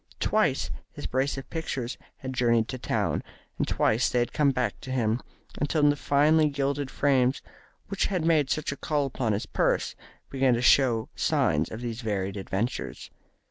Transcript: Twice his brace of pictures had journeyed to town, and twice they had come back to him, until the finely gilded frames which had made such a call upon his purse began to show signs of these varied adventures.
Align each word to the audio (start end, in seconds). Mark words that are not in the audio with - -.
Twice 0.19 0.71
his 0.91 1.05
brace 1.05 1.37
of 1.37 1.47
pictures 1.51 1.99
had 2.17 2.33
journeyed 2.33 2.67
to 2.69 2.79
town, 2.79 3.21
and 3.59 3.67
twice 3.67 4.09
they 4.09 4.17
had 4.17 4.33
come 4.33 4.49
back 4.49 4.79
to 4.81 4.89
him, 4.89 5.21
until 5.59 5.83
the 5.87 5.95
finely 5.95 6.49
gilded 6.49 6.89
frames 6.89 7.43
which 7.87 8.07
had 8.07 8.25
made 8.25 8.49
such 8.49 8.71
a 8.71 8.77
call 8.77 9.05
upon 9.05 9.31
his 9.33 9.45
purse 9.45 9.93
began 10.31 10.55
to 10.55 10.61
show 10.63 11.09
signs 11.15 11.69
of 11.69 11.81
these 11.81 12.01
varied 12.01 12.35
adventures. 12.35 13.11